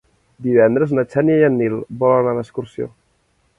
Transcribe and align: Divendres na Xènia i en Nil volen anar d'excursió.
Divendres 0.45 0.95
na 0.99 1.03
Xènia 1.11 1.37
i 1.43 1.45
en 1.49 1.55
Nil 1.63 1.77
volen 2.07 2.33
anar 2.33 2.41
d'excursió. 2.43 2.91